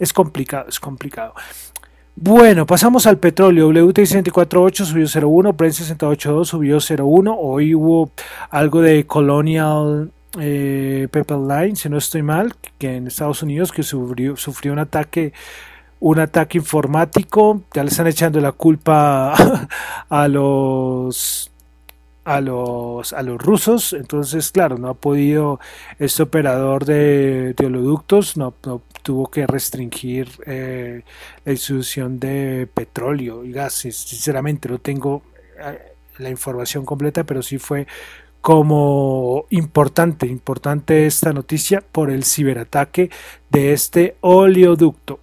es, 0.00 0.12
complicado, 0.12 0.66
es 0.68 0.80
complicado. 0.80 1.34
Bueno, 2.16 2.64
pasamos 2.64 3.06
al 3.06 3.18
petróleo. 3.18 3.68
WTI 3.68 4.02
64.8 4.02 4.84
subió 4.84 5.06
0.1, 5.06 5.56
Brent 5.56 5.74
68.2 5.74 6.44
subió 6.44 6.76
0.1. 6.76 7.36
Hoy 7.38 7.74
hubo 7.74 8.10
algo 8.50 8.80
de 8.80 9.04
Colonial 9.06 10.12
eh, 10.40 11.08
si 11.74 11.88
no 11.88 11.98
estoy 11.98 12.22
mal, 12.22 12.54
que 12.78 12.96
en 12.96 13.06
Estados 13.06 13.42
Unidos 13.42 13.72
que 13.72 13.82
sufrió, 13.82 14.36
sufrió 14.36 14.72
un 14.72 14.78
ataque 14.78 15.32
un 16.00 16.18
ataque 16.18 16.58
informático, 16.58 17.62
ya 17.72 17.82
le 17.82 17.88
están 17.88 18.06
echando 18.06 18.38
la 18.40 18.52
culpa 18.52 19.32
a 20.08 20.28
los 20.28 21.50
a 22.24 22.40
los 22.40 23.12
a 23.12 23.22
los 23.22 23.40
rusos, 23.40 23.92
entonces 23.92 24.50
claro, 24.50 24.78
no 24.78 24.88
ha 24.88 24.94
podido 24.94 25.60
este 25.98 26.22
operador 26.22 26.84
de, 26.84 27.54
oleoductos 27.58 28.36
no, 28.36 28.54
tuvo 29.02 29.30
que 29.30 29.46
restringir 29.46 30.28
eh, 30.46 31.02
la 31.44 31.52
distribución 31.52 32.18
de 32.18 32.68
petróleo 32.72 33.44
y 33.44 33.52
gas, 33.52 33.74
sinceramente 33.74 34.68
no 34.68 34.78
tengo 34.78 35.22
eh, 35.58 35.78
la 36.18 36.30
información 36.30 36.84
completa, 36.84 37.24
pero 37.24 37.42
sí 37.42 37.58
fue 37.58 37.86
como 38.40 39.46
importante, 39.50 40.26
importante 40.26 41.06
esta 41.06 41.32
noticia 41.32 41.80
por 41.80 42.10
el 42.10 42.24
ciberataque 42.24 43.10
de 43.48 43.72
este 43.72 44.16
oleoducto. 44.20 45.20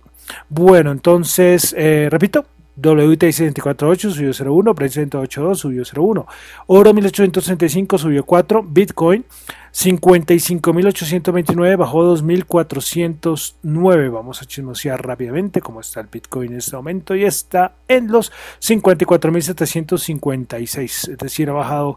Bueno, 0.50 0.92
entonces, 0.92 1.76
eh, 1.78 2.08
repito, 2.10 2.46
WTI 2.78 3.28
74.8 3.28 4.12
subió 4.12 4.32
0.1, 4.32 4.76
Brent 4.76 4.94
108.2 4.94 5.56
subió 5.56 5.84
0.1, 5.84 6.26
Oro 6.68 6.94
1835 6.94 7.98
subió 7.98 8.24
4, 8.24 8.64
Bitcoin 8.64 9.26
55.829 9.74 11.78
bajó 11.78 12.16
2.409. 12.16 14.12
Vamos 14.12 14.42
a 14.42 14.46
chismosear 14.46 15.06
rápidamente 15.06 15.62
cómo 15.62 15.80
está 15.80 16.02
el 16.02 16.08
Bitcoin 16.08 16.52
en 16.52 16.58
este 16.58 16.76
momento 16.76 17.16
y 17.16 17.24
está 17.24 17.76
en 17.88 18.12
los 18.12 18.34
54.756, 18.62 20.84
es 20.84 21.18
decir, 21.18 21.50
ha 21.50 21.54
bajado, 21.54 21.96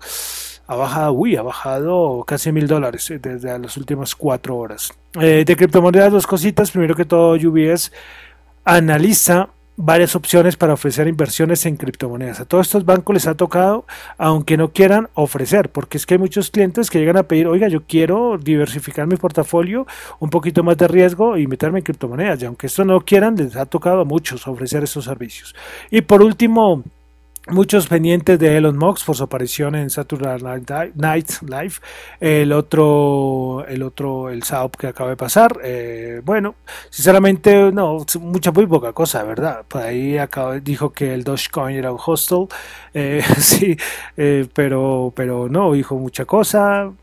ha 0.66 0.76
bajado, 0.76 1.12
uy, 1.12 1.36
ha 1.36 1.42
bajado 1.42 2.24
casi 2.26 2.52
mil 2.52 2.68
dólares 2.68 3.12
desde 3.20 3.58
las 3.58 3.76
últimas 3.76 4.14
cuatro 4.14 4.56
horas. 4.56 4.94
Eh, 5.20 5.44
de 5.46 5.56
criptomonedas, 5.56 6.12
dos 6.12 6.26
cositas. 6.26 6.70
Primero 6.70 6.94
que 6.94 7.04
todo, 7.04 7.34
UBS 7.34 7.92
analiza 8.64 9.50
varias 9.76 10.14
opciones 10.14 10.56
para 10.56 10.74
ofrecer 10.74 11.08
inversiones 11.08 11.66
en 11.66 11.76
criptomonedas. 11.76 12.40
A 12.40 12.44
todos 12.44 12.66
estos 12.66 12.84
bancos 12.84 13.14
les 13.14 13.26
ha 13.26 13.34
tocado, 13.34 13.84
aunque 14.18 14.56
no 14.56 14.68
quieran 14.72 15.08
ofrecer, 15.14 15.70
porque 15.70 15.96
es 15.96 16.06
que 16.06 16.14
hay 16.14 16.18
muchos 16.18 16.50
clientes 16.50 16.90
que 16.90 16.98
llegan 16.98 17.16
a 17.16 17.24
pedir, 17.24 17.48
oiga, 17.48 17.68
yo 17.68 17.82
quiero 17.84 18.38
diversificar 18.38 19.06
mi 19.06 19.16
portafolio, 19.16 19.86
un 20.20 20.30
poquito 20.30 20.62
más 20.62 20.76
de 20.76 20.88
riesgo 20.88 21.36
y 21.36 21.46
meterme 21.46 21.80
en 21.80 21.84
criptomonedas. 21.84 22.42
Y 22.42 22.46
aunque 22.46 22.68
esto 22.68 22.84
no 22.84 23.00
quieran, 23.00 23.36
les 23.36 23.56
ha 23.56 23.66
tocado 23.66 24.02
a 24.02 24.04
muchos 24.04 24.46
ofrecer 24.46 24.84
esos 24.84 25.04
servicios. 25.04 25.54
Y 25.90 26.02
por 26.02 26.22
último, 26.22 26.84
Muchos 27.48 27.88
pendientes 27.88 28.38
de 28.38 28.56
Elon 28.56 28.78
Musk 28.78 29.04
por 29.04 29.16
su 29.16 29.22
aparición 29.22 29.74
en 29.74 29.90
Saturday 29.90 30.40
Night 30.94 31.30
Live. 31.42 31.74
El 32.18 32.52
otro, 32.52 33.66
el 33.68 33.82
otro, 33.82 34.30
el 34.30 34.42
SAOP 34.42 34.76
que 34.76 34.86
acaba 34.86 35.10
de 35.10 35.16
pasar. 35.16 35.60
Eh, 35.62 36.22
bueno, 36.24 36.54
sinceramente, 36.88 37.70
no, 37.70 37.98
mucha, 38.20 38.50
muy 38.50 38.66
poca 38.66 38.94
cosa, 38.94 39.22
¿verdad? 39.24 39.62
Por 39.68 39.82
ahí 39.82 40.16
acaba, 40.16 40.58
dijo 40.58 40.90
que 40.94 41.12
el 41.12 41.22
Dogecoin 41.22 41.76
era 41.76 41.92
un 41.92 41.98
hostel. 42.04 42.46
Eh, 42.94 43.22
sí, 43.38 43.76
eh, 44.16 44.48
pero, 44.54 45.12
pero 45.14 45.46
no, 45.50 45.74
dijo 45.74 45.96
mucha 45.96 46.24
cosa 46.24 46.94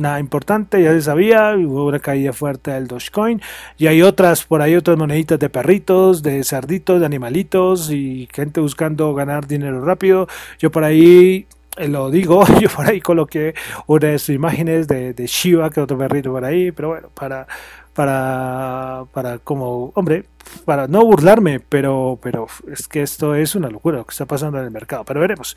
nada 0.00 0.20
importante, 0.20 0.82
ya 0.82 0.92
se 0.92 1.02
sabía, 1.02 1.54
hubo 1.56 1.86
una 1.86 1.98
caída 1.98 2.32
fuerte 2.32 2.70
del 2.70 2.86
Dogecoin 2.86 3.40
y 3.78 3.86
hay 3.86 4.02
otras, 4.02 4.44
por 4.44 4.62
ahí 4.62 4.74
otras 4.74 4.96
moneditas 4.96 5.38
de 5.38 5.48
perritos, 5.48 6.22
de 6.22 6.44
cerditos, 6.44 7.00
de 7.00 7.06
animalitos 7.06 7.90
y 7.90 8.28
gente 8.32 8.60
buscando 8.60 9.14
ganar 9.14 9.46
dinero 9.46 9.84
rápido. 9.84 10.28
Yo 10.58 10.70
por 10.70 10.84
ahí 10.84 11.46
eh, 11.76 11.88
lo 11.88 12.10
digo, 12.10 12.44
yo 12.60 12.68
por 12.68 12.86
ahí 12.86 13.00
coloqué 13.00 13.54
una 13.86 14.08
de 14.08 14.18
sus 14.18 14.34
imágenes 14.34 14.88
de, 14.88 15.12
de 15.12 15.26
Shiva, 15.26 15.70
que 15.70 15.80
otro 15.80 15.98
perrito 15.98 16.32
por 16.32 16.44
ahí, 16.44 16.72
pero 16.72 16.88
bueno, 16.88 17.08
para, 17.14 17.46
para, 17.94 19.04
para 19.12 19.38
como, 19.38 19.92
hombre, 19.94 20.24
para 20.64 20.86
no 20.86 21.04
burlarme, 21.04 21.60
pero, 21.60 22.18
pero 22.22 22.46
es 22.70 22.88
que 22.88 23.02
esto 23.02 23.34
es 23.34 23.54
una 23.54 23.68
locura 23.68 23.98
lo 23.98 24.04
que 24.04 24.12
está 24.12 24.26
pasando 24.26 24.58
en 24.58 24.64
el 24.64 24.70
mercado, 24.70 25.04
pero 25.04 25.20
veremos 25.20 25.56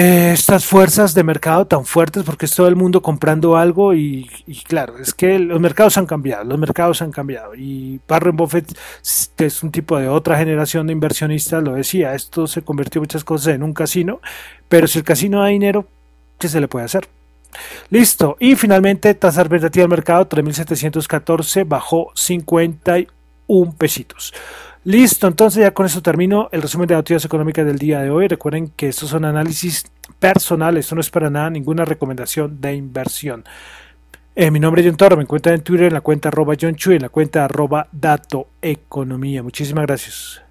eh, 0.00 0.30
estas 0.32 0.64
fuerzas 0.64 1.12
de 1.12 1.24
mercado 1.24 1.66
tan 1.66 1.84
fuertes 1.84 2.22
porque 2.22 2.46
es 2.46 2.54
todo 2.54 2.68
el 2.68 2.76
mundo 2.76 3.02
comprando 3.02 3.56
algo 3.56 3.94
y, 3.94 4.30
claro, 4.68 4.96
es 4.98 5.12
que 5.12 5.40
los 5.40 5.58
mercados 5.58 5.98
han 5.98 6.06
cambiado, 6.06 6.44
los 6.44 6.56
mercados 6.56 7.02
han 7.02 7.10
cambiado 7.10 7.56
y 7.56 7.98
Warren 8.08 8.36
Buffett 8.36 8.78
es 9.38 9.62
un 9.64 9.72
tipo 9.72 9.98
de 9.98 10.06
otra 10.06 10.38
generación 10.38 10.86
de 10.86 10.92
inversionistas, 10.92 11.64
lo 11.64 11.72
decía, 11.72 12.14
esto 12.14 12.46
se 12.46 12.62
convirtió 12.62 13.00
muchas 13.00 13.24
cosas 13.24 13.56
en 13.56 13.64
un 13.64 13.74
casino, 13.74 14.20
pero 14.68 14.86
si 14.86 15.00
el 15.00 15.04
casino 15.04 15.40
da 15.40 15.48
dinero, 15.48 15.84
¿qué 16.38 16.48
se 16.48 16.60
le 16.60 16.68
puede 16.68 16.84
hacer? 16.84 17.08
Listo, 17.90 18.36
y 18.38 18.54
finalmente 18.54 19.12
tasa 19.14 19.40
advertida 19.40 19.82
del 19.82 19.90
mercado 19.90 20.28
3.714 20.28 21.66
bajó 21.66 22.12
51 22.14 23.74
pesitos. 23.76 24.32
Listo, 24.88 25.26
entonces 25.26 25.60
ya 25.64 25.74
con 25.74 25.84
eso 25.84 26.00
termino 26.00 26.48
el 26.50 26.62
resumen 26.62 26.88
de 26.88 26.94
noticias 26.94 27.22
económicas 27.26 27.66
del 27.66 27.76
día 27.76 28.00
de 28.00 28.08
hoy. 28.08 28.26
Recuerden 28.26 28.68
que 28.68 28.88
estos 28.88 29.10
son 29.10 29.26
análisis 29.26 29.84
personales, 30.18 30.86
esto 30.86 30.94
no 30.94 31.02
es 31.02 31.10
para 31.10 31.28
nada 31.28 31.50
ninguna 31.50 31.84
recomendación 31.84 32.58
de 32.62 32.74
inversión. 32.74 33.44
Eh, 34.34 34.50
mi 34.50 34.58
nombre 34.58 34.80
es 34.80 34.88
John 34.88 34.96
Toro, 34.96 35.18
me 35.18 35.24
encuentran 35.24 35.56
en 35.56 35.60
Twitter 35.60 35.88
en 35.88 35.92
la 35.92 36.00
cuenta 36.00 36.30
arroba 36.30 36.54
John 36.58 36.74
Chu 36.74 36.92
y 36.92 36.96
en 36.96 37.02
la 37.02 37.10
cuenta 37.10 37.44
arroba 37.44 37.86
Dato 37.92 38.48
Economía. 38.62 39.42
Muchísimas 39.42 39.84
gracias. 39.84 40.47